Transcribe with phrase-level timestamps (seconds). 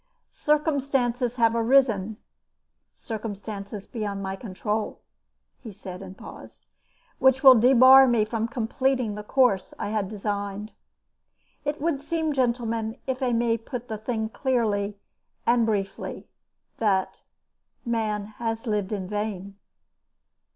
[0.31, 2.17] "Circumstances have arisen
[2.91, 4.99] circumstances beyond my control,"
[5.59, 6.65] he said and paused,
[7.19, 10.71] "which will debar me from completing the course I had designed.
[11.65, 14.97] It would seem, gentlemen, if I may put the thing clearly
[15.45, 16.27] and briefly,
[16.77, 17.21] that
[17.85, 19.55] Man has lived in vain."